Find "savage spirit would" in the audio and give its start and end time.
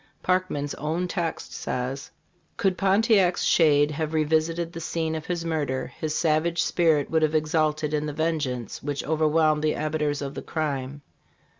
6.17-7.21